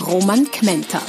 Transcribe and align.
Roman 0.00 0.44
Kmenter. 0.50 1.00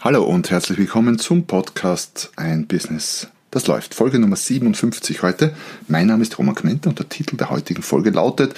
Hallo 0.00 0.22
und 0.22 0.50
herzlich 0.50 0.78
willkommen 0.78 1.18
zum 1.18 1.44
Podcast 1.46 2.30
Ein 2.36 2.68
Business. 2.68 3.26
Das 3.50 3.66
läuft. 3.66 3.94
Folge 3.94 4.20
Nummer 4.20 4.36
57 4.36 5.22
heute. 5.22 5.56
Mein 5.88 6.06
Name 6.06 6.22
ist 6.22 6.38
Roman 6.38 6.54
Kmenter 6.54 6.90
und 6.90 7.00
der 7.00 7.08
Titel 7.08 7.36
der 7.36 7.50
heutigen 7.50 7.82
Folge 7.82 8.10
lautet 8.10 8.54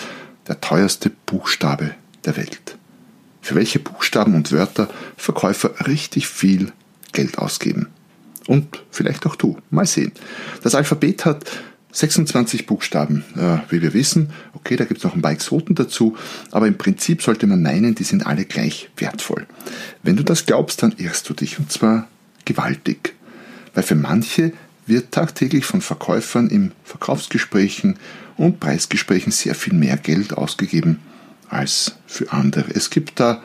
Der 0.48 0.60
teuerste 0.60 1.10
Buchstabe 1.24 1.94
der 2.26 2.36
Welt. 2.36 2.76
Für 3.40 3.54
welche 3.54 3.78
Buchstaben 3.78 4.34
und 4.34 4.52
Wörter 4.52 4.90
Verkäufer 5.16 5.86
richtig 5.86 6.28
viel 6.28 6.72
Geld 7.12 7.38
ausgeben. 7.38 7.88
Und 8.46 8.82
vielleicht 8.90 9.24
auch 9.26 9.36
du. 9.36 9.56
Mal 9.70 9.86
sehen. 9.86 10.12
Das 10.62 10.74
Alphabet 10.74 11.24
hat 11.24 11.46
26 11.92 12.66
Buchstaben, 12.66 13.24
äh, 13.36 13.58
wie 13.70 13.82
wir 13.82 13.94
wissen. 13.94 14.30
Okay, 14.52 14.76
da 14.76 14.84
gibt 14.84 14.98
es 14.98 15.04
noch 15.04 15.14
ein 15.14 15.22
paar 15.22 15.32
Exoten 15.32 15.74
dazu, 15.74 16.16
aber 16.50 16.66
im 16.66 16.76
Prinzip 16.76 17.22
sollte 17.22 17.46
man 17.46 17.62
meinen, 17.62 17.94
die 17.94 18.04
sind 18.04 18.26
alle 18.26 18.44
gleich 18.44 18.90
wertvoll. 18.96 19.46
Wenn 20.02 20.16
du 20.16 20.22
das 20.22 20.46
glaubst, 20.46 20.82
dann 20.82 20.94
irrst 20.98 21.28
du 21.28 21.34
dich 21.34 21.58
und 21.58 21.72
zwar 21.72 22.06
gewaltig. 22.44 23.14
Weil 23.74 23.82
für 23.82 23.94
manche 23.94 24.52
wird 24.86 25.12
tagtäglich 25.12 25.64
von 25.64 25.80
Verkäufern 25.80 26.48
im 26.48 26.72
Verkaufsgesprächen 26.84 27.98
und 28.36 28.60
Preisgesprächen 28.60 29.32
sehr 29.32 29.54
viel 29.54 29.74
mehr 29.74 29.96
Geld 29.96 30.32
ausgegeben 30.32 31.00
als 31.48 31.96
für 32.06 32.32
andere. 32.32 32.70
Es 32.74 32.90
gibt 32.90 33.20
da 33.20 33.42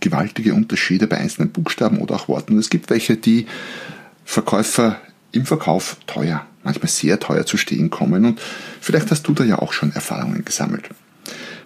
gewaltige 0.00 0.54
Unterschiede 0.54 1.06
bei 1.06 1.16
einzelnen 1.16 1.50
Buchstaben 1.50 1.98
oder 1.98 2.14
auch 2.16 2.28
Worten. 2.28 2.54
Und 2.54 2.58
es 2.58 2.70
gibt 2.70 2.90
welche, 2.90 3.16
die 3.16 3.46
Verkäufer 4.24 5.00
im 5.32 5.46
Verkauf 5.46 5.96
teuer, 6.06 6.46
manchmal 6.64 6.88
sehr 6.88 7.20
teuer 7.20 7.46
zu 7.46 7.56
stehen 7.56 7.90
kommen. 7.90 8.24
Und 8.24 8.40
vielleicht 8.80 9.10
hast 9.10 9.28
du 9.28 9.32
da 9.32 9.44
ja 9.44 9.58
auch 9.60 9.72
schon 9.72 9.92
Erfahrungen 9.92 10.44
gesammelt. 10.44 10.88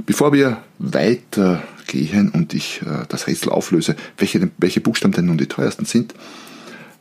Bevor 0.06 0.32
wir 0.32 0.58
weitergehen 0.78 2.30
und 2.30 2.54
ich 2.54 2.82
äh, 2.82 3.04
das 3.08 3.26
Rätsel 3.26 3.50
auflöse, 3.50 3.96
welche, 4.16 4.50
welche 4.58 4.80
Buchstaben 4.80 5.12
denn 5.12 5.26
nun 5.26 5.38
die 5.38 5.46
teuersten 5.46 5.84
sind, 5.84 6.14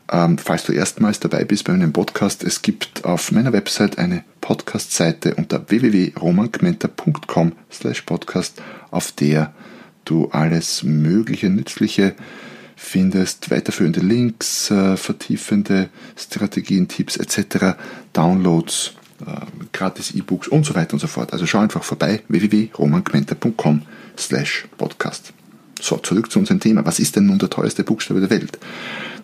ähm, 0.10 0.38
falls 0.38 0.64
du 0.64 0.72
erstmals 0.72 1.20
dabei 1.20 1.44
bist 1.44 1.66
bei 1.66 1.74
meinem 1.74 1.92
Podcast, 1.92 2.44
es 2.44 2.62
gibt 2.62 3.04
auf 3.04 3.32
meiner 3.32 3.52
Website 3.52 3.98
eine 3.98 4.24
Podcast-Seite 4.40 5.36
unter 5.36 5.70
www.romankmenta.com 5.70 7.52
slash 7.72 8.02
podcast, 8.04 8.62
auf 8.90 9.12
der 9.12 9.54
du 10.06 10.30
alles 10.30 10.84
mögliche 10.84 11.50
Nützliche 11.50 12.16
findest 12.78 13.50
weiterführende 13.50 14.00
Links, 14.00 14.72
äh, 14.72 14.96
vertiefende 14.96 15.90
Strategien, 16.16 16.88
Tipps 16.88 17.18
etc., 17.18 17.76
Downloads, 18.14 18.94
äh, 19.26 19.46
gratis 19.74 20.12
E-Books 20.12 20.48
und 20.48 20.66
so 20.66 20.76
weiter 20.76 20.94
und 20.94 21.00
so 21.00 21.08
fort. 21.08 21.34
Also 21.34 21.46
schau 21.48 21.60
einfach 21.60 21.84
vorbei 21.84 22.22
www.romangmenta.com 22.30 23.82
slash 24.18 24.68
podcast. 24.78 25.34
So, 25.82 25.98
zurück 25.98 26.32
zu 26.32 26.40
unserem 26.40 26.60
Thema. 26.60 26.86
Was 26.86 27.00
ist 27.00 27.16
denn 27.16 27.26
nun 27.26 27.40
der 27.40 27.50
teuerste 27.50 27.84
Buchstabe 27.84 28.20
der 28.20 28.30
Welt? 28.30 28.58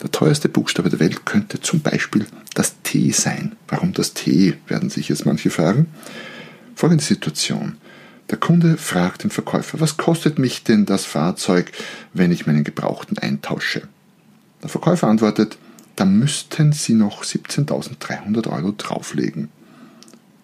Der 0.01 0.11
teuerste 0.11 0.49
Buchstabe 0.49 0.89
der 0.89 0.99
Welt 0.99 1.25
könnte 1.25 1.61
zum 1.61 1.81
Beispiel 1.81 2.25
das 2.55 2.81
T 2.81 3.11
sein. 3.11 3.55
Warum 3.67 3.93
das 3.93 4.13
T, 4.13 4.55
werden 4.67 4.89
sich 4.89 5.09
jetzt 5.09 5.25
manche 5.25 5.49
fragen. 5.49 5.87
Folgende 6.75 7.03
Situation. 7.03 7.77
Der 8.29 8.37
Kunde 8.37 8.77
fragt 8.77 9.23
den 9.23 9.29
Verkäufer, 9.29 9.79
was 9.79 9.97
kostet 9.97 10.39
mich 10.39 10.63
denn 10.63 10.85
das 10.85 11.05
Fahrzeug, 11.05 11.71
wenn 12.13 12.31
ich 12.31 12.47
meinen 12.47 12.63
Gebrauchten 12.63 13.17
eintausche? 13.17 13.87
Der 14.61 14.69
Verkäufer 14.69 15.07
antwortet, 15.07 15.57
da 15.95 16.05
müssten 16.05 16.71
Sie 16.71 16.93
noch 16.93 17.23
17.300 17.23 18.49
Euro 18.49 18.73
drauflegen. 18.75 19.49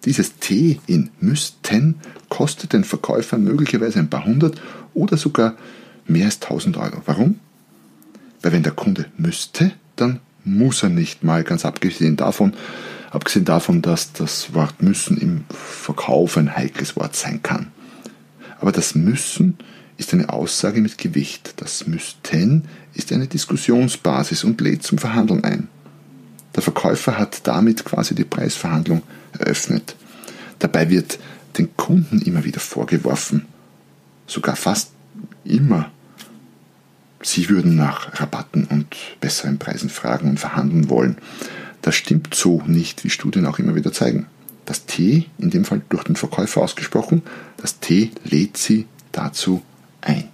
Dieses 0.04 0.36
T 0.36 0.80
in 0.86 1.10
müssten 1.20 1.96
kostet 2.28 2.72
den 2.72 2.84
Verkäufer 2.84 3.38
möglicherweise 3.38 3.98
ein 3.98 4.10
paar 4.10 4.24
hundert 4.24 4.60
oder 4.94 5.16
sogar 5.16 5.56
mehr 6.06 6.26
als 6.26 6.40
1000 6.40 6.76
Euro. 6.76 7.02
Warum? 7.06 7.38
Weil 8.42 8.52
wenn 8.52 8.62
der 8.62 8.72
Kunde 8.72 9.06
müsste, 9.18 9.72
dann 9.96 10.20
muss 10.44 10.82
er 10.82 10.88
nicht 10.88 11.22
mal, 11.22 11.44
ganz 11.44 11.64
abgesehen 11.64 12.16
davon, 12.16 12.54
abgesehen 13.10 13.44
davon, 13.44 13.82
dass 13.82 14.12
das 14.12 14.54
Wort 14.54 14.82
müssen 14.82 15.18
im 15.18 15.44
Verkauf 15.50 16.36
ein 16.36 16.56
heikles 16.56 16.96
Wort 16.96 17.16
sein 17.16 17.42
kann. 17.42 17.72
Aber 18.60 18.72
das 18.72 18.94
müssen 18.94 19.58
ist 19.96 20.14
eine 20.14 20.30
Aussage 20.30 20.80
mit 20.80 20.96
Gewicht. 20.96 21.54
Das 21.56 21.86
müssten 21.86 22.68
ist 22.94 23.12
eine 23.12 23.26
Diskussionsbasis 23.26 24.44
und 24.44 24.60
lädt 24.60 24.82
zum 24.82 24.98
Verhandeln 24.98 25.44
ein. 25.44 25.68
Der 26.54 26.62
Verkäufer 26.62 27.18
hat 27.18 27.46
damit 27.46 27.84
quasi 27.84 28.14
die 28.14 28.24
Preisverhandlung 28.24 29.02
eröffnet. 29.38 29.94
Dabei 30.58 30.90
wird 30.90 31.18
den 31.58 31.76
Kunden 31.76 32.20
immer 32.22 32.44
wieder 32.44 32.60
vorgeworfen, 32.60 33.46
sogar 34.26 34.56
fast 34.56 34.92
immer, 35.44 35.90
sie 37.22 37.48
würden 37.48 37.76
nach 37.76 38.20
Rabatten 38.20 38.64
und 38.64 38.96
besseren 39.20 39.58
Preisen 39.58 39.90
fragen 39.90 40.28
und 40.30 40.40
verhandeln 40.40 40.88
wollen. 40.88 41.18
Das 41.82 41.94
stimmt 41.94 42.34
so 42.34 42.62
nicht, 42.66 43.04
wie 43.04 43.10
Studien 43.10 43.46
auch 43.46 43.58
immer 43.58 43.74
wieder 43.74 43.92
zeigen. 43.92 44.26
Das 44.66 44.86
T, 44.86 45.26
in 45.38 45.50
dem 45.50 45.64
Fall 45.64 45.80
durch 45.88 46.04
den 46.04 46.16
Verkäufer 46.16 46.60
ausgesprochen, 46.60 47.22
das 47.56 47.80
T 47.80 48.10
lädt 48.24 48.56
sie 48.56 48.86
dazu 49.12 49.62
ein. 50.00 50.28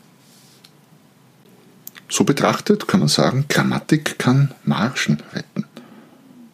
So 2.09 2.25
betrachtet 2.25 2.87
kann 2.87 3.01
man 3.01 3.09
sagen, 3.09 3.47
Grammatik 3.49 4.19
kann 4.19 4.53
Margen 4.65 5.19
retten. 5.33 5.65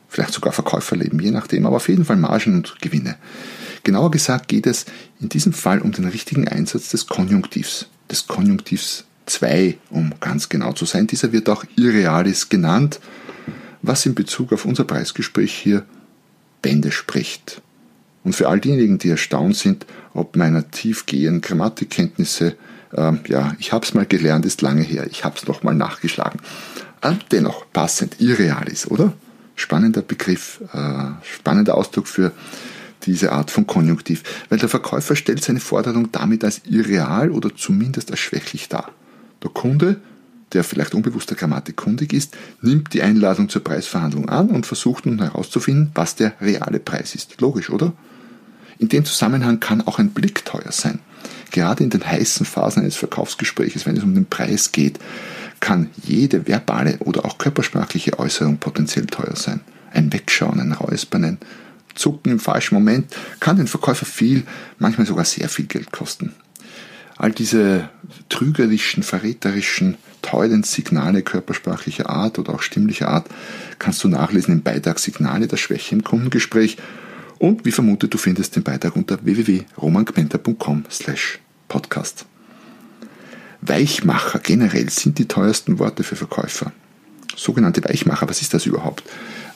Vielleicht 0.08 0.32
sogar 0.32 0.52
Verkäuferleben, 0.52 1.18
je 1.20 1.30
nachdem, 1.30 1.66
aber 1.66 1.76
auf 1.76 1.88
jeden 1.88 2.04
Fall 2.04 2.16
Margen 2.16 2.54
und 2.54 2.80
Gewinne. 2.80 3.16
Genauer 3.82 4.10
gesagt 4.10 4.48
geht 4.48 4.66
es 4.66 4.86
in 5.20 5.28
diesem 5.28 5.52
Fall 5.52 5.80
um 5.80 5.92
den 5.92 6.04
richtigen 6.04 6.46
Einsatz 6.46 6.90
des 6.90 7.06
Konjunktivs, 7.06 7.88
des 8.10 8.26
Konjunktivs 8.26 9.04
2, 9.26 9.78
um 9.90 10.14
ganz 10.20 10.48
genau 10.48 10.72
zu 10.72 10.84
sein. 10.84 11.06
Dieser 11.06 11.32
wird 11.32 11.48
auch 11.48 11.64
Irrealis 11.76 12.48
genannt 12.48 13.00
was 13.82 14.06
in 14.06 14.14
Bezug 14.14 14.52
auf 14.52 14.64
unser 14.64 14.84
Preisgespräch 14.84 15.52
hier 15.52 15.84
Bände 16.62 16.92
spricht. 16.92 17.60
Und 18.24 18.34
für 18.34 18.48
all 18.48 18.60
diejenigen, 18.60 18.98
die 18.98 19.10
erstaunt 19.10 19.56
sind, 19.56 19.84
ob 20.14 20.36
meiner 20.36 20.70
tiefgehenden 20.70 21.40
Grammatikkenntnisse, 21.40 22.56
äh, 22.92 23.12
ja, 23.26 23.54
ich 23.58 23.72
habe 23.72 23.84
es 23.84 23.94
mal 23.94 24.06
gelernt, 24.06 24.46
ist 24.46 24.62
lange 24.62 24.82
her, 24.82 25.06
ich 25.10 25.24
habe 25.24 25.36
es 25.36 25.46
nochmal 25.46 25.74
nachgeschlagen. 25.74 26.40
Äh, 27.00 27.14
dennoch 27.32 27.66
passend, 27.72 28.20
irreal 28.20 28.68
ist, 28.68 28.90
oder? 28.90 29.12
Spannender 29.56 30.02
Begriff, 30.02 30.60
äh, 30.72 31.10
spannender 31.22 31.76
Ausdruck 31.76 32.06
für 32.06 32.32
diese 33.04 33.32
Art 33.32 33.50
von 33.50 33.66
Konjunktiv, 33.66 34.22
weil 34.48 34.58
der 34.58 34.68
Verkäufer 34.68 35.16
stellt 35.16 35.42
seine 35.42 35.60
Forderung 35.60 36.12
damit 36.12 36.44
als 36.44 36.62
irreal 36.64 37.32
oder 37.32 37.54
zumindest 37.54 38.12
als 38.12 38.20
schwächlich 38.20 38.68
dar. 38.68 38.92
Der 39.42 39.50
Kunde 39.50 40.00
der 40.54 40.64
vielleicht 40.64 40.94
unbewusster 40.94 41.34
Grammatik 41.34 41.76
kundig 41.76 42.12
ist, 42.12 42.36
nimmt 42.60 42.92
die 42.94 43.02
Einladung 43.02 43.48
zur 43.48 43.64
Preisverhandlung 43.64 44.28
an 44.28 44.50
und 44.50 44.66
versucht 44.66 45.06
nun 45.06 45.20
herauszufinden, 45.20 45.90
was 45.94 46.16
der 46.16 46.34
reale 46.40 46.78
Preis 46.78 47.14
ist. 47.14 47.40
Logisch, 47.40 47.70
oder? 47.70 47.92
In 48.78 48.88
dem 48.88 49.04
Zusammenhang 49.04 49.60
kann 49.60 49.80
auch 49.82 49.98
ein 49.98 50.10
Blick 50.10 50.44
teuer 50.44 50.72
sein. 50.72 50.98
Gerade 51.50 51.84
in 51.84 51.90
den 51.90 52.04
heißen 52.04 52.46
Phasen 52.46 52.82
eines 52.82 52.96
Verkaufsgespräches, 52.96 53.86
wenn 53.86 53.96
es 53.96 54.02
um 54.02 54.14
den 54.14 54.26
Preis 54.26 54.72
geht, 54.72 54.98
kann 55.60 55.90
jede 56.02 56.48
verbale 56.48 56.98
oder 56.98 57.24
auch 57.24 57.38
körpersprachliche 57.38 58.18
Äußerung 58.18 58.58
potenziell 58.58 59.06
teuer 59.06 59.36
sein. 59.36 59.60
Ein 59.92 60.12
Wegschauen, 60.12 60.58
ein 60.58 60.72
Räuspern, 60.72 61.24
ein 61.24 61.38
Zucken 61.94 62.32
im 62.32 62.40
falschen 62.40 62.74
Moment 62.74 63.14
kann 63.38 63.56
den 63.56 63.66
Verkäufer 63.66 64.06
viel, 64.06 64.44
manchmal 64.78 65.06
sogar 65.06 65.24
sehr 65.24 65.48
viel 65.48 65.66
Geld 65.66 65.92
kosten. 65.92 66.34
All 67.22 67.30
diese 67.30 67.88
trügerischen, 68.30 69.04
verräterischen, 69.04 69.96
teuren 70.22 70.64
Signale 70.64 71.22
körpersprachlicher 71.22 72.10
Art 72.10 72.40
oder 72.40 72.52
auch 72.52 72.62
stimmlicher 72.62 73.06
Art 73.06 73.28
kannst 73.78 74.02
du 74.02 74.08
nachlesen 74.08 74.54
im 74.54 74.62
Beitrag 74.62 74.98
Signale 74.98 75.46
der 75.46 75.56
Schwäche 75.56 75.94
im 75.94 76.02
Kundengespräch 76.02 76.78
und 77.38 77.64
wie 77.64 77.70
vermutet, 77.70 78.12
du 78.12 78.18
findest 78.18 78.56
den 78.56 78.64
Beitrag 78.64 78.96
unter 78.96 79.24
www.romangmenta.com 79.24 80.86
slash 80.90 81.38
podcast. 81.68 82.26
Weichmacher 83.60 84.40
generell 84.40 84.90
sind 84.90 85.20
die 85.20 85.28
teuersten 85.28 85.78
Worte 85.78 86.02
für 86.02 86.16
Verkäufer. 86.16 86.72
Sogenannte 87.36 87.84
Weichmacher, 87.84 88.28
was 88.28 88.42
ist 88.42 88.52
das 88.52 88.66
überhaupt? 88.66 89.04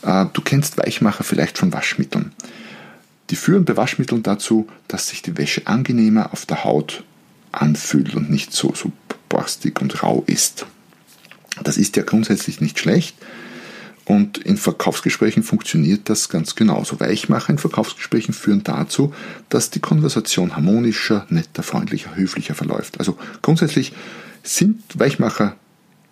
Äh, 0.03 0.27
du 0.33 0.41
kennst 0.41 0.79
Weichmacher 0.79 1.25
vielleicht 1.25 1.59
von 1.59 1.73
Waschmitteln. 1.73 2.31
Die 3.31 3.37
führen 3.37 3.65
bei 3.65 3.77
Waschmitteln 3.77 4.23
dazu, 4.23 4.69
dass 4.87 5.09
sich 5.09 5.23
die 5.23 5.37
Wäsche 5.37 5.67
angenehmer 5.67 6.33
auf 6.33 6.47
der 6.47 6.63
Haut 6.63 7.03
anfühlt 7.57 8.15
und 8.15 8.31
nicht 8.31 8.53
so, 8.53 8.75
so 8.75 8.93
borstig 9.29 9.81
und 9.81 10.03
rau 10.03 10.23
ist. 10.27 10.67
Das 11.63 11.79
ist 11.79 11.97
ja 11.97 12.03
grundsätzlich 12.03 12.61
nicht 12.61 12.79
schlecht. 12.79 13.17
Und 14.05 14.39
in 14.39 14.57
Verkaufsgesprächen 14.57 15.43
funktioniert 15.43 16.09
das 16.09 16.29
ganz 16.29 16.55
genauso. 16.55 17.01
Weichmacher 17.01 17.51
in 17.51 17.59
Verkaufsgesprächen 17.59 18.35
führen 18.35 18.63
dazu, 18.63 19.13
dass 19.49 19.71
die 19.71 19.81
Konversation 19.81 20.55
harmonischer, 20.55 21.27
netter, 21.29 21.65
freundlicher, 21.65 22.15
höflicher 22.15 22.55
verläuft. 22.55 23.01
Also 23.01 23.19
grundsätzlich 23.43 23.93
sind 24.45 24.81
Weichmacher 24.95 25.57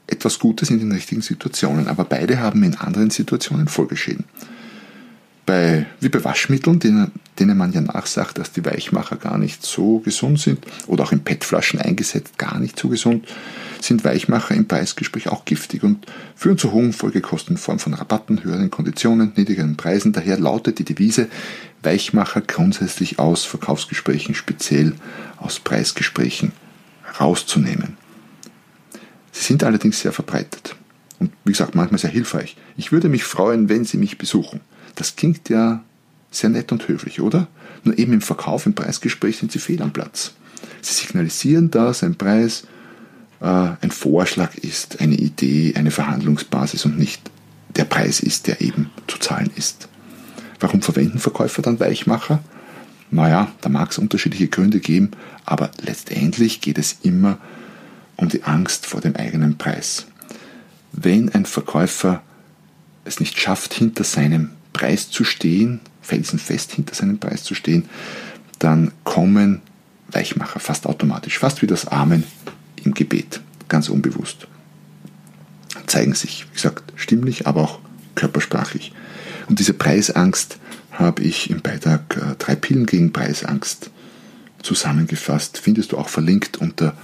etwas 0.09 0.41
Gutes 0.41 0.71
in 0.71 0.81
den 0.81 0.91
richtigen 0.91 1.23
Situationen, 1.23 1.87
aber 1.87 2.05
beide 2.05 2.41
haben 2.41 2.65
in 2.65 2.75
anderen 2.75 3.11
Situationen 3.11 3.69
Folgeschäden 3.69 4.25
bei, 5.47 5.87
wie 6.01 6.09
bei 6.09 6.25
Waschmitteln, 6.25 6.79
denen, 6.79 7.13
denen 7.39 7.57
man 7.57 7.73
ja 7.73 7.81
nachsagt, 7.81 8.39
dass 8.39 8.53
die 8.53 8.65
Weichmacher 8.65 9.17
gar 9.17 9.39
nicht 9.39 9.65
so 9.65 9.99
gesund 9.99 10.41
sind 10.41 10.65
oder 10.87 11.05
auch 11.05 11.13
in 11.13 11.23
PET-Flaschen 11.23 11.81
eingesetzt 11.81 12.39
gar 12.39 12.59
nicht 12.59 12.79
so 12.79 12.89
gesund, 12.89 13.27
sind 13.81 14.05
Weichmacher 14.05 14.55
im 14.55 14.67
Preisgespräch 14.67 15.29
auch 15.29 15.45
giftig 15.45 15.83
und 15.83 16.07
führen 16.35 16.57
zu 16.57 16.73
hohen 16.73 16.93
Folgekosten 16.93 17.57
in 17.57 17.59
Form 17.59 17.79
von 17.79 17.95
Rabatten, 17.95 18.43
höheren 18.43 18.71
Konditionen, 18.71 19.33
niedrigeren 19.37 19.77
Preisen. 19.77 20.13
Daher 20.13 20.39
lautet 20.39 20.79
die 20.79 20.85
Devise 20.85 21.29
Weichmacher 21.83 22.41
grundsätzlich 22.41 23.19
aus 23.19 23.45
Verkaufsgesprächen, 23.45 24.35
speziell 24.35 24.95
aus 25.37 25.61
Preisgesprächen 25.61 26.53
rauszunehmen. 27.21 27.99
Sie 29.33 29.45
sind 29.45 29.65
allerdings 29.65 30.01
sehr 30.01 30.13
verbreitet 30.13 30.77
und 31.19 31.33
wie 31.45 31.53
gesagt 31.53 31.75
manchmal 31.75 31.99
sehr 31.99 32.11
hilfreich. 32.11 32.57
Ich 32.77 32.93
würde 32.93 33.11
mich 33.11 33.25
freuen, 33.25 33.69
wenn 33.69 33.85
Sie 33.85 33.99
mich 33.99 34.17
besuchen. 34.17 34.61
Das 34.95 35.17
klingt 35.17 35.49
ja 35.49 35.83
sehr 36.31 36.51
nett 36.51 36.73
und 36.73 36.89
höflich, 36.89 37.21
oder? 37.21 37.47
Nur 37.85 37.99
eben 37.99 38.13
im 38.13 38.21
Verkauf, 38.21 38.67
im 38.67 38.75
Preisgespräch 38.75 39.39
sind 39.39 39.53
sie 39.53 39.59
fehl 39.59 39.83
am 39.83 39.93
Platz. 39.93 40.33
Sie 40.81 40.95
signalisieren, 40.95 41.71
dass 41.71 42.03
ein 42.03 42.17
Preis 42.17 42.65
äh, 43.41 43.47
ein 43.47 43.91
Vorschlag 43.91 44.57
ist, 44.57 45.01
eine 45.01 45.15
Idee, 45.15 45.75
eine 45.77 45.91
Verhandlungsbasis 45.91 46.85
und 46.85 46.99
nicht 46.99 47.31
der 47.77 47.85
Preis 47.85 48.21
ist, 48.21 48.47
der 48.47 48.61
eben 48.61 48.91
zu 49.07 49.19
zahlen 49.19 49.51
ist. 49.57 49.89
Warum 50.61 50.83
verwenden 50.83 51.19
Verkäufer 51.19 51.63
dann 51.63 51.81
Weichmacher? 51.81 52.41
Naja, 53.11 53.53
da 53.61 53.69
mag 53.69 53.91
es 53.91 53.99
unterschiedliche 53.99 54.49
Gründe 54.49 54.81
geben, 54.81 55.11
aber 55.45 55.71
letztendlich 55.81 56.61
geht 56.61 56.79
es 56.79 56.99
immer 57.03 57.39
um 58.17 58.29
die 58.29 58.45
Angst 58.45 58.87
vor 58.87 59.01
dem 59.01 59.15
eigenen 59.17 59.59
Preis. 59.59 60.07
Wenn 60.93 61.29
ein 61.31 61.47
Verkäufer 61.47 62.23
es 63.05 63.21
nicht 63.21 63.39
schafft, 63.39 63.75
hinter 63.75 64.05
seinem 64.05 64.51
Preis 64.75 65.09
zu 65.09 65.25
stehen, 65.25 65.81
felsenfest 66.03 66.73
hinter 66.73 66.95
seinem 66.95 67.19
Preis 67.19 67.43
zu 67.43 67.55
stehen, 67.55 67.89
dann 68.59 68.93
kommen 69.05 69.63
Weichmacher 70.09 70.61
fast 70.61 70.87
automatisch, 70.87 71.39
fast 71.39 71.63
wie 71.63 71.67
das 71.67 71.87
Amen 71.87 72.25
im 72.85 72.93
Gebet, 72.93 73.41
ganz 73.69 73.89
unbewusst. 73.89 74.47
Zeigen 75.87 76.15
sich, 76.15 76.47
wie 76.51 76.55
gesagt, 76.55 76.93
stimmlich, 76.97 77.47
aber 77.47 77.63
auch 77.63 77.79
körpersprachlich. 78.15 78.93
Und 79.49 79.59
diese 79.59 79.73
Preisangst 79.73 80.59
habe 80.93 81.23
ich 81.23 81.51
im 81.51 81.61
Beitrag 81.61 82.17
äh, 82.17 82.35
Drei 82.39 82.55
Pillen 82.55 82.87
gegen 82.87 83.13
Preisangst 83.13 83.91
zusammengefasst. 84.63 85.59
Findest 85.59 85.93
du 85.93 85.99
auch 85.99 86.09
verlinkt 86.09 86.59
unter 86.59 86.95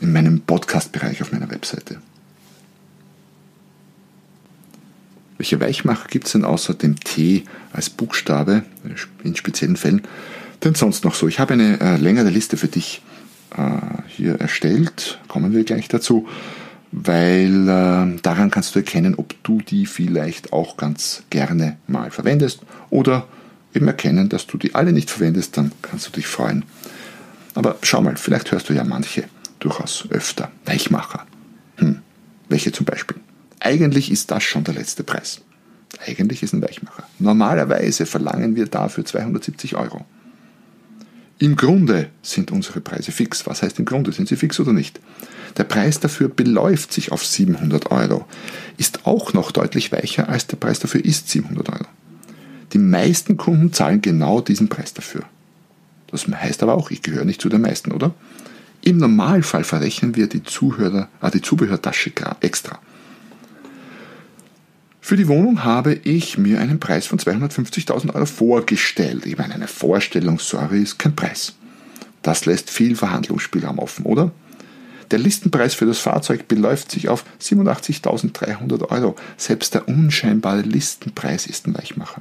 in 0.00 0.12
meinem 0.12 0.40
Podcast-Bereich 0.40 1.22
auf 1.22 1.32
meiner 1.32 1.50
Webseite. 1.50 2.00
Welche 5.38 5.60
Weichmacher 5.60 6.08
gibt 6.08 6.26
es 6.26 6.32
denn 6.32 6.44
außer 6.44 6.74
dem 6.74 6.98
T 6.98 7.44
als 7.72 7.88
Buchstabe 7.90 8.64
in 9.22 9.36
speziellen 9.36 9.76
Fällen 9.76 10.02
denn 10.64 10.74
sonst 10.74 11.04
noch 11.04 11.14
so? 11.14 11.28
Ich 11.28 11.38
habe 11.38 11.54
eine 11.54 11.80
äh, 11.80 11.96
längere 11.96 12.28
Liste 12.28 12.56
für 12.56 12.66
dich 12.66 13.02
äh, 13.56 13.70
hier 14.08 14.40
erstellt, 14.40 15.20
kommen 15.28 15.52
wir 15.52 15.62
gleich 15.62 15.86
dazu, 15.86 16.26
weil 16.90 17.68
äh, 17.68 18.20
daran 18.20 18.50
kannst 18.50 18.74
du 18.74 18.80
erkennen, 18.80 19.14
ob 19.14 19.34
du 19.44 19.60
die 19.60 19.86
vielleicht 19.86 20.52
auch 20.52 20.76
ganz 20.76 21.22
gerne 21.30 21.76
mal 21.86 22.10
verwendest 22.10 22.60
oder 22.90 23.28
eben 23.74 23.86
erkennen, 23.86 24.28
dass 24.28 24.48
du 24.48 24.58
die 24.58 24.74
alle 24.74 24.92
nicht 24.92 25.08
verwendest, 25.08 25.56
dann 25.56 25.70
kannst 25.82 26.08
du 26.08 26.10
dich 26.10 26.26
freuen. 26.26 26.64
Aber 27.54 27.76
schau 27.82 28.02
mal, 28.02 28.16
vielleicht 28.16 28.50
hörst 28.50 28.68
du 28.68 28.72
ja 28.72 28.82
manche 28.82 29.24
durchaus 29.60 30.06
öfter. 30.10 30.50
Weichmacher. 30.64 31.26
Hm. 31.76 32.00
Welche 32.48 32.72
zum 32.72 32.86
Beispiel? 32.86 33.18
Eigentlich 33.60 34.10
ist 34.10 34.30
das 34.30 34.42
schon 34.42 34.64
der 34.64 34.74
letzte 34.74 35.02
Preis. 35.02 35.40
Eigentlich 36.06 36.42
ist 36.42 36.52
ein 36.52 36.62
Weichmacher. 36.62 37.04
Normalerweise 37.18 38.06
verlangen 38.06 38.56
wir 38.56 38.66
dafür 38.66 39.04
270 39.04 39.76
Euro. 39.76 40.04
Im 41.38 41.56
Grunde 41.56 42.10
sind 42.22 42.50
unsere 42.50 42.80
Preise 42.80 43.12
fix. 43.12 43.46
Was 43.46 43.62
heißt 43.62 43.78
im 43.78 43.84
Grunde? 43.84 44.12
Sind 44.12 44.28
sie 44.28 44.36
fix 44.36 44.58
oder 44.58 44.72
nicht? 44.72 45.00
Der 45.56 45.64
Preis 45.64 46.00
dafür 46.00 46.28
beläuft 46.28 46.92
sich 46.92 47.10
auf 47.12 47.24
700 47.24 47.90
Euro, 47.90 48.26
ist 48.76 49.06
auch 49.06 49.32
noch 49.32 49.50
deutlich 49.50 49.92
weicher 49.92 50.28
als 50.28 50.46
der 50.46 50.56
Preis 50.56 50.78
dafür 50.78 51.04
ist 51.04 51.28
700 51.30 51.68
Euro. 51.70 51.86
Die 52.72 52.78
meisten 52.78 53.36
Kunden 53.36 53.72
zahlen 53.72 54.02
genau 54.02 54.40
diesen 54.40 54.68
Preis 54.68 54.92
dafür. 54.94 55.22
Das 56.10 56.26
heißt 56.26 56.62
aber 56.62 56.74
auch, 56.74 56.90
ich 56.90 57.02
gehöre 57.02 57.24
nicht 57.24 57.40
zu 57.40 57.48
den 57.48 57.62
meisten, 57.62 57.92
oder? 57.92 58.14
Im 58.82 58.98
Normalfall 58.98 59.64
verrechnen 59.64 60.16
wir 60.16 60.28
die, 60.28 60.42
Zuhörer, 60.42 61.08
äh, 61.20 61.30
die 61.30 61.42
Zubehörtasche 61.42 62.12
extra. 62.40 62.78
Für 65.08 65.16
die 65.16 65.28
Wohnung 65.28 65.64
habe 65.64 65.94
ich 65.94 66.36
mir 66.36 66.60
einen 66.60 66.80
Preis 66.80 67.06
von 67.06 67.18
250.000 67.18 68.14
Euro 68.14 68.26
vorgestellt. 68.26 69.24
Ich 69.24 69.38
meine, 69.38 69.54
eine 69.54 69.66
Vorstellung, 69.66 70.38
sorry, 70.38 70.82
ist 70.82 70.98
kein 70.98 71.16
Preis. 71.16 71.54
Das 72.20 72.44
lässt 72.44 72.68
viel 72.68 72.94
Verhandlungsspielraum 72.94 73.78
offen, 73.78 74.04
oder? 74.04 74.32
Der 75.10 75.18
Listenpreis 75.18 75.72
für 75.72 75.86
das 75.86 75.98
Fahrzeug 75.98 76.46
beläuft 76.46 76.90
sich 76.90 77.08
auf 77.08 77.24
87.300 77.40 78.90
Euro. 78.90 79.16
Selbst 79.38 79.72
der 79.72 79.88
unscheinbare 79.88 80.60
Listenpreis 80.60 81.46
ist 81.46 81.66
ein 81.66 81.74
Weichmacher. 81.74 82.20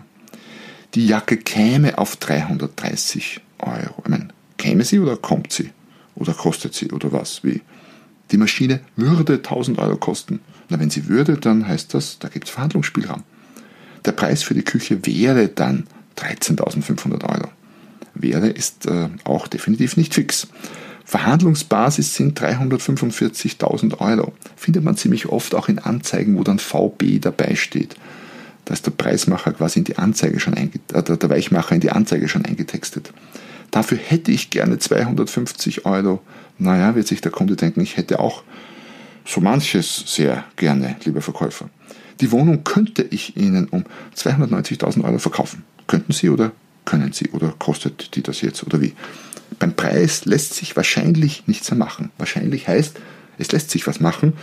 Die 0.96 1.08
Jacke 1.08 1.36
käme 1.36 1.98
auf 1.98 2.16
330 2.16 3.42
Euro. 3.60 4.02
Ich 4.06 4.10
meine, 4.10 4.30
käme 4.56 4.86
sie 4.86 5.00
oder 5.00 5.18
kommt 5.18 5.52
sie? 5.52 5.72
Oder 6.16 6.34
kostet 6.34 6.74
sie 6.74 6.90
oder 6.92 7.12
was? 7.12 7.44
Wie? 7.44 7.60
Die 8.32 8.38
Maschine 8.38 8.80
würde 8.96 9.34
1000 9.34 9.78
Euro 9.78 9.98
kosten. 9.98 10.40
Na, 10.70 10.80
wenn 10.80 10.90
sie 10.90 11.08
würde, 11.08 11.38
dann 11.38 11.68
heißt 11.68 11.94
das, 11.94 12.20
da 12.20 12.28
gibt 12.28 12.48
es 12.48 12.52
Verhandlungsspielraum. 12.52 13.24
Der 14.06 14.12
Preis 14.12 14.44
für 14.44 14.54
die 14.54 14.64
Küche 14.64 15.06
wäre 15.06 15.48
dann 15.48 15.88
13.500 16.18 17.24
Euro. 17.24 17.50
Wäre 18.14 18.48
ist 18.48 18.86
äh, 18.88 19.10
auch 19.24 19.48
definitiv 19.48 19.98
nicht 19.98 20.14
fix. 20.14 20.48
Verhandlungsbasis 21.06 22.16
sind 22.16 22.40
345.000 22.40 24.00
Euro. 24.02 24.34
Findet 24.58 24.84
man 24.84 24.98
ziemlich 24.98 25.28
oft 25.28 25.56
auch 25.56 25.70
in 25.70 25.80
Anzeigen, 25.80 26.38
wo 26.38 26.44
dann 26.44 26.60
VB 26.60 27.22
dabei 27.22 27.56
steht. 27.56 27.96
Da 28.66 28.74
ist 28.74 28.86
der 28.86 28.92
Preismacher 28.92 29.54
quasi 29.54 29.80
in 29.80 29.86
die 29.86 29.98
Anzeige 29.98 30.42
schon 30.42 30.58
äh, 30.58 30.70
der 30.92 31.30
Weichmacher 31.30 31.76
in 31.76 31.82
die 31.82 31.92
Anzeige 31.92 32.28
schon 32.28 32.44
eingetextet. 32.44 33.14
Dafür 33.72 33.98
hätte 33.98 34.32
ich 34.32 34.50
gerne 34.50 34.80
250 34.80 35.86
Euro. 35.86 36.22
Naja, 36.58 36.96
wird 36.96 37.08
sich 37.08 37.22
der 37.22 37.32
Kunde 37.32 37.56
denken, 37.56 37.82
ich 37.82 37.96
hätte 37.96 38.20
auch 38.20 38.44
so 39.28 39.42
manches 39.42 40.04
sehr 40.08 40.46
gerne, 40.56 40.96
lieber 41.04 41.22
Verkäufer. 41.22 41.70
Die 42.22 42.32
Wohnung 42.32 42.64
könnte 42.64 43.04
ich 43.04 43.38
Ihnen 43.38 43.68
um 43.68 43.84
290.000 44.16 45.04
Euro 45.04 45.20
verkaufen. 45.20 45.64
Könnten 45.86 46.14
Sie 46.14 46.30
oder 46.30 46.52
können 46.86 47.14
Sie 47.14 47.30
oder 47.32 47.54
kostet 47.60 48.16
die 48.16 48.24
das 48.24 48.42
jetzt 48.42 48.64
oder 48.66 48.82
wie? 48.82 48.94
Beim 49.60 49.74
Preis 49.74 50.26
lässt 50.26 50.56
sich 50.56 50.76
wahrscheinlich 50.76 51.48
nichts 51.48 51.70
mehr 51.70 51.78
machen. 51.78 52.10
Wahrscheinlich 52.18 52.68
heißt, 52.68 52.98
es 53.38 53.52
lässt 53.52 53.70
sich 53.70 53.86
was 53.86 54.00
machen. 54.00 54.34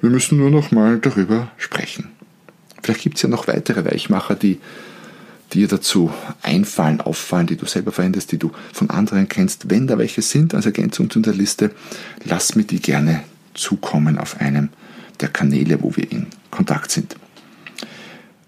Wir 0.00 0.10
müssen 0.10 0.38
nur 0.38 0.50
noch 0.50 0.70
mal 0.70 0.98
darüber 0.98 1.50
sprechen. 1.58 2.08
Vielleicht 2.82 3.02
gibt 3.02 3.16
es 3.16 3.22
ja 3.22 3.28
noch 3.28 3.48
weitere 3.48 3.84
Weichmacher, 3.84 4.34
die 4.36 4.58
dir 5.52 5.68
dazu 5.68 6.12
einfallen, 6.42 7.00
auffallen, 7.00 7.46
die 7.46 7.56
du 7.56 7.66
selber 7.66 7.92
verwendest, 7.92 8.32
die 8.32 8.38
du 8.38 8.52
von 8.72 8.90
anderen 8.90 9.28
kennst. 9.28 9.70
Wenn 9.70 9.86
da 9.86 9.98
welche 9.98 10.22
sind 10.22 10.54
als 10.54 10.66
Ergänzung 10.66 11.10
zu 11.10 11.20
der 11.20 11.34
Liste, 11.34 11.70
lass 12.24 12.54
mir 12.54 12.64
die 12.64 12.80
gerne 12.80 13.24
zukommen 13.58 14.18
auf 14.18 14.40
einem 14.40 14.70
der 15.20 15.28
Kanäle, 15.28 15.82
wo 15.82 15.96
wir 15.96 16.10
in 16.10 16.26
Kontakt 16.50 16.90
sind. 16.90 17.16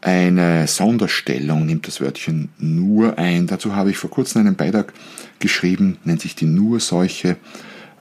Eine 0.02 0.66
Sonderstellung 0.66 1.66
nimmt 1.66 1.86
das 1.86 2.00
Wörtchen 2.00 2.48
nur 2.58 3.18
ein. 3.18 3.46
Dazu 3.46 3.74
habe 3.74 3.90
ich 3.90 3.98
vor 3.98 4.08
kurzem 4.08 4.40
einen 4.40 4.56
Beitrag 4.56 4.94
geschrieben, 5.40 5.98
nennt 6.04 6.22
sich 6.22 6.34
die 6.34 6.46
Nur-Seuche, 6.46 7.36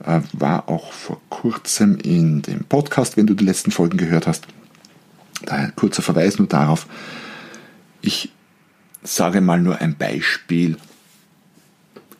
äh, 0.05 0.21
war 0.31 0.69
auch 0.69 0.93
vor 0.93 1.19
kurzem 1.29 1.97
in 1.97 2.41
dem 2.41 2.63
Podcast, 2.63 3.17
wenn 3.17 3.27
du 3.27 3.33
die 3.33 3.43
letzten 3.43 3.71
Folgen 3.71 3.97
gehört 3.97 4.27
hast. 4.27 4.47
Daher 5.45 5.71
kurzer 5.71 6.01
Verweis 6.01 6.37
nur 6.37 6.47
darauf. 6.47 6.87
Ich 8.01 8.31
sage 9.03 9.41
mal 9.41 9.59
nur 9.59 9.79
ein 9.79 9.95
Beispiel. 9.95 10.77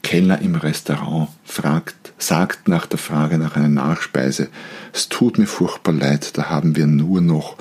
Kellner 0.04 0.42
im 0.42 0.56
Restaurant 0.56 1.30
fragt, 1.44 2.14
sagt 2.18 2.68
nach 2.68 2.86
der 2.86 3.00
Frage 3.00 3.38
nach 3.38 3.56
einer 3.56 3.70
Nachspeise, 3.70 4.50
es 4.94 5.10
tut 5.10 5.38
mir 5.38 5.48
furchtbar 5.48 5.94
leid, 5.94 6.38
da 6.38 6.50
haben 6.50 6.76
wir 6.76 6.88
nur 6.88 7.22
noch 7.22 7.58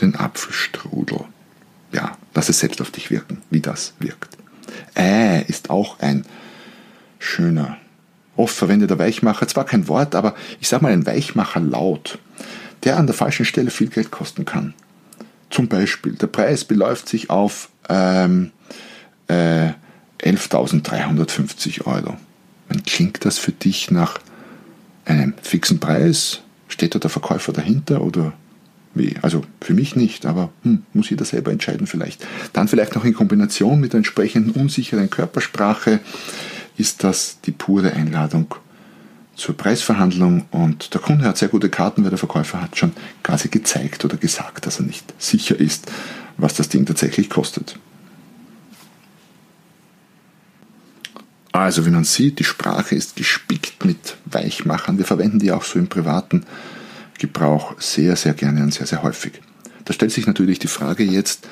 den 0.00 0.16
Apfelstrudel. 0.16 1.20
Ja, 1.92 2.16
lass 2.34 2.48
es 2.48 2.60
selbst 2.60 2.80
auf 2.80 2.90
dich 2.90 3.10
wirken, 3.10 3.42
wie 3.50 3.60
das 3.60 3.94
wirkt. 3.98 4.36
Äh 4.96 5.42
ist 5.44 5.70
auch 5.70 5.98
ein 6.00 6.24
schöner, 7.18 7.76
oft 8.36 8.54
verwendeter 8.54 8.98
Weichmacher. 8.98 9.46
Zwar 9.46 9.64
kein 9.64 9.88
Wort, 9.88 10.14
aber 10.14 10.34
ich 10.60 10.68
sage 10.68 10.82
mal 10.82 10.92
ein 10.92 11.06
Weichmacher 11.06 11.60
laut, 11.60 12.18
der 12.84 12.96
an 12.96 13.06
der 13.06 13.14
falschen 13.14 13.44
Stelle 13.44 13.70
viel 13.70 13.88
Geld 13.88 14.10
kosten 14.10 14.44
kann. 14.44 14.74
Zum 15.50 15.68
Beispiel, 15.68 16.14
der 16.14 16.28
Preis 16.28 16.64
beläuft 16.64 17.08
sich 17.08 17.28
auf 17.28 17.68
ähm, 17.88 18.52
äh, 19.28 19.72
11.350 20.22 21.86
Euro. 21.86 22.16
klingt 22.86 23.24
das 23.24 23.38
für 23.38 23.52
dich 23.52 23.90
nach 23.90 24.20
einem 25.04 25.34
fixen 25.42 25.80
Preis? 25.80 26.40
Steht 26.68 26.94
da 26.94 26.98
der 26.98 27.10
Verkäufer 27.10 27.52
dahinter 27.52 28.02
oder 28.02 28.32
wie? 28.94 29.16
Also 29.22 29.42
für 29.60 29.74
mich 29.74 29.96
nicht, 29.96 30.26
aber 30.26 30.50
hm, 30.62 30.84
muss 30.92 31.10
jeder 31.10 31.24
selber 31.24 31.50
entscheiden 31.50 31.86
vielleicht. 31.86 32.26
Dann 32.52 32.68
vielleicht 32.68 32.94
noch 32.94 33.04
in 33.04 33.14
Kombination 33.14 33.80
mit 33.80 33.92
der 33.92 33.98
entsprechenden 33.98 34.52
unsicheren 34.52 35.10
Körpersprache 35.10 36.00
ist 36.76 37.04
das 37.04 37.40
die 37.44 37.52
pure 37.52 37.92
Einladung 37.92 38.54
zur 39.34 39.56
Preisverhandlung 39.56 40.44
und 40.50 40.94
der 40.94 41.00
Kunde 41.00 41.24
hat 41.24 41.38
sehr 41.38 41.48
gute 41.48 41.70
Karten, 41.70 42.02
weil 42.04 42.10
der 42.10 42.18
Verkäufer 42.18 42.60
hat 42.60 42.76
schon 42.76 42.92
quasi 43.22 43.48
gezeigt 43.48 44.04
oder 44.04 44.16
gesagt, 44.16 44.66
dass 44.66 44.78
er 44.78 44.86
nicht 44.86 45.12
sicher 45.18 45.58
ist, 45.58 45.90
was 46.36 46.54
das 46.54 46.68
Ding 46.68 46.86
tatsächlich 46.86 47.30
kostet. 47.30 47.78
Also 51.52 51.84
wie 51.84 51.90
man 51.90 52.04
sieht, 52.04 52.38
die 52.38 52.44
Sprache 52.44 52.94
ist 52.94 53.14
gespickt 53.14 53.84
mit 53.84 54.16
Weichmachern. 54.24 54.96
Wir 54.96 55.04
verwenden 55.04 55.38
die 55.38 55.52
auch 55.52 55.64
so 55.64 55.78
im 55.78 55.86
privaten 55.86 56.44
Gebrauch 57.18 57.78
sehr, 57.78 58.16
sehr 58.16 58.32
gerne 58.32 58.62
und 58.62 58.72
sehr, 58.72 58.86
sehr 58.86 59.02
häufig. 59.02 59.40
Da 59.84 59.92
stellt 59.92 60.12
sich 60.12 60.26
natürlich 60.26 60.58
die 60.58 60.68
Frage 60.68 61.04
jetzt, 61.04 61.46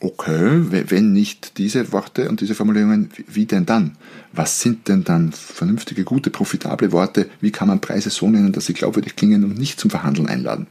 okay, 0.00 0.62
wenn 0.70 1.12
nicht 1.12 1.58
diese 1.58 1.92
Worte 1.92 2.28
und 2.28 2.40
diese 2.40 2.54
Formulierungen, 2.54 3.10
wie 3.26 3.46
denn 3.46 3.66
dann? 3.66 3.96
Was 4.32 4.60
sind 4.60 4.88
denn 4.88 5.04
dann 5.04 5.32
vernünftige, 5.32 6.04
gute, 6.04 6.30
profitable 6.30 6.92
Worte? 6.92 7.28
Wie 7.40 7.50
kann 7.50 7.68
man 7.68 7.80
Preise 7.80 8.10
so 8.10 8.28
nennen, 8.28 8.52
dass 8.52 8.66
sie 8.66 8.74
glaubwürdig 8.74 9.16
klingen 9.16 9.44
und 9.44 9.58
nicht 9.58 9.80
zum 9.80 9.90
Verhandeln 9.90 10.28
einladen? 10.28 10.66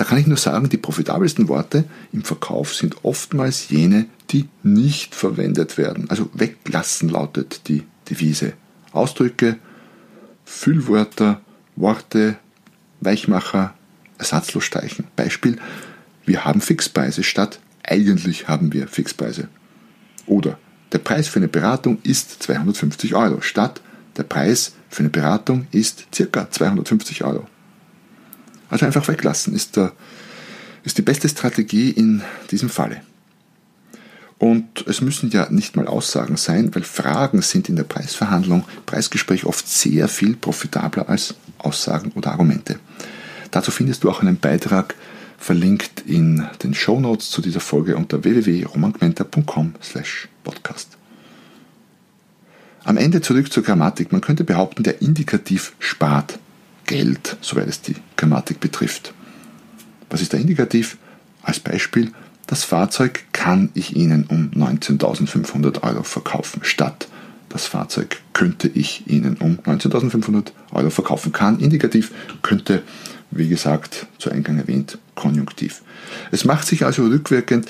Da 0.00 0.06
kann 0.06 0.16
ich 0.16 0.26
nur 0.26 0.38
sagen, 0.38 0.70
die 0.70 0.78
profitabelsten 0.78 1.48
Worte 1.48 1.84
im 2.10 2.22
Verkauf 2.24 2.74
sind 2.74 3.04
oftmals 3.04 3.68
jene, 3.68 4.06
die 4.30 4.48
nicht 4.62 5.14
verwendet 5.14 5.76
werden. 5.76 6.08
Also 6.08 6.30
weglassen 6.32 7.10
lautet 7.10 7.68
die 7.68 7.82
Devise. 8.08 8.54
Ausdrücke, 8.92 9.58
Füllwörter, 10.46 11.42
Worte, 11.76 12.36
Weichmacher, 13.02 13.74
ersatzlos 14.16 14.64
streichen. 14.64 15.04
Beispiel, 15.16 15.58
wir 16.24 16.46
haben 16.46 16.62
Fixpreise 16.62 17.22
statt 17.22 17.60
eigentlich 17.82 18.48
haben 18.48 18.72
wir 18.72 18.88
Fixpreise. 18.88 19.48
Oder 20.24 20.58
der 20.92 20.98
Preis 21.00 21.28
für 21.28 21.40
eine 21.40 21.48
Beratung 21.48 21.98
ist 22.04 22.42
250 22.42 23.14
Euro 23.14 23.42
statt 23.42 23.82
der 24.16 24.22
Preis 24.22 24.72
für 24.88 25.00
eine 25.00 25.10
Beratung 25.10 25.66
ist 25.72 26.06
circa 26.14 26.50
250 26.50 27.22
Euro. 27.22 27.46
Also 28.70 28.86
einfach 28.86 29.06
weglassen 29.08 29.54
ist, 29.54 29.76
der, 29.76 29.92
ist 30.84 30.96
die 30.96 31.02
beste 31.02 31.28
Strategie 31.28 31.90
in 31.90 32.22
diesem 32.50 32.70
Falle. 32.70 33.02
Und 34.38 34.86
es 34.86 35.02
müssen 35.02 35.28
ja 35.30 35.50
nicht 35.50 35.76
mal 35.76 35.86
Aussagen 35.86 36.38
sein, 36.38 36.74
weil 36.74 36.82
Fragen 36.82 37.42
sind 37.42 37.68
in 37.68 37.76
der 37.76 37.84
Preisverhandlung, 37.84 38.64
Preisgespräch 38.86 39.44
oft 39.44 39.68
sehr 39.68 40.08
viel 40.08 40.34
profitabler 40.34 41.10
als 41.10 41.34
Aussagen 41.58 42.12
oder 42.14 42.30
Argumente. 42.30 42.78
Dazu 43.50 43.70
findest 43.70 44.02
du 44.02 44.10
auch 44.10 44.22
einen 44.22 44.38
Beitrag 44.38 44.94
verlinkt 45.36 46.04
in 46.06 46.46
den 46.62 46.72
Show 46.72 47.00
Notes 47.00 47.28
zu 47.30 47.42
dieser 47.42 47.60
Folge 47.60 47.96
unter 47.96 48.24
www.romangmenta.com/podcast. 48.24 50.88
Am 52.84 52.96
Ende 52.96 53.20
zurück 53.20 53.52
zur 53.52 53.62
Grammatik. 53.62 54.10
Man 54.10 54.22
könnte 54.22 54.44
behaupten, 54.44 54.84
der 54.84 55.02
Indikativ 55.02 55.74
spart 55.78 56.38
Geld, 56.90 57.36
soweit 57.40 57.68
es 57.68 57.82
die 57.82 57.94
Grammatik 58.16 58.58
betrifft. 58.58 59.14
Was 60.10 60.22
ist 60.22 60.32
der 60.32 60.40
Indikativ? 60.40 60.96
Als 61.40 61.60
Beispiel, 61.60 62.10
das 62.48 62.64
Fahrzeug 62.64 63.20
kann 63.30 63.70
ich 63.74 63.94
Ihnen 63.94 64.24
um 64.24 64.50
19.500 64.50 65.84
Euro 65.84 66.02
verkaufen, 66.02 66.62
statt 66.64 67.06
das 67.48 67.66
Fahrzeug 67.66 68.20
könnte 68.32 68.68
ich 68.68 69.06
Ihnen 69.06 69.36
um 69.36 69.58
19.500 69.58 70.48
Euro 70.72 70.90
verkaufen. 70.90 71.30
Kann 71.30 71.60
Indikativ 71.60 72.10
könnte 72.42 72.82
wie 73.30 73.48
gesagt, 73.48 74.06
zu 74.18 74.30
Eingang 74.30 74.58
erwähnt, 74.58 74.98
konjunktiv. 75.14 75.82
Es 76.30 76.44
macht 76.44 76.66
sich 76.66 76.84
also 76.84 77.06
rückwirkend 77.06 77.68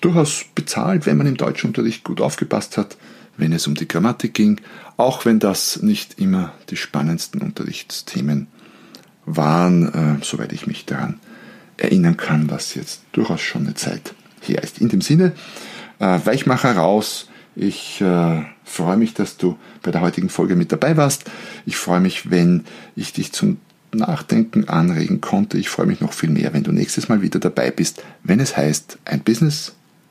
durchaus 0.00 0.44
bezahlt, 0.54 1.06
wenn 1.06 1.16
man 1.18 1.26
im 1.26 1.36
Deutschunterricht 1.36 2.04
gut 2.04 2.20
aufgepasst 2.20 2.76
hat, 2.76 2.96
wenn 3.36 3.52
es 3.52 3.66
um 3.66 3.74
die 3.74 3.88
Grammatik 3.88 4.34
ging, 4.34 4.60
auch 4.96 5.24
wenn 5.24 5.38
das 5.38 5.82
nicht 5.82 6.18
immer 6.18 6.52
die 6.68 6.76
spannendsten 6.76 7.40
Unterrichtsthemen 7.40 8.48
waren, 9.24 9.92
äh, 10.20 10.24
soweit 10.24 10.52
ich 10.52 10.66
mich 10.66 10.86
daran 10.86 11.18
erinnern 11.76 12.16
kann, 12.16 12.50
was 12.50 12.74
jetzt 12.74 13.02
durchaus 13.12 13.40
schon 13.40 13.62
eine 13.62 13.74
Zeit 13.74 14.14
her 14.42 14.62
ist. 14.62 14.78
In 14.80 14.88
dem 14.88 15.00
Sinne, 15.00 15.32
äh, 15.98 16.18
Weichmacher 16.24 16.76
raus. 16.76 17.28
Ich 17.56 18.00
äh, 18.00 18.42
freue 18.64 18.96
mich, 18.96 19.14
dass 19.14 19.36
du 19.36 19.58
bei 19.82 19.90
der 19.90 20.00
heutigen 20.00 20.28
Folge 20.28 20.56
mit 20.56 20.72
dabei 20.72 20.96
warst. 20.96 21.30
Ich 21.66 21.76
freue 21.76 22.00
mich, 22.00 22.30
wenn 22.30 22.64
ich 22.96 23.12
dich 23.12 23.32
zum 23.32 23.58
Nachdenken 23.92 24.68
anregen 24.68 25.20
konnte. 25.20 25.58
Ich 25.58 25.68
freue 25.68 25.86
mich 25.86 26.00
noch 26.00 26.12
viel 26.12 26.30
mehr, 26.30 26.52
wenn 26.52 26.62
du 26.62 26.72
nächstes 26.72 27.08
Mal 27.08 27.22
wieder 27.22 27.40
dabei 27.40 27.70
bist, 27.70 28.02
wenn 28.22 28.40
es 28.40 28.56
heißt, 28.56 28.98
ein 29.04 29.20
Business, 29.20 29.74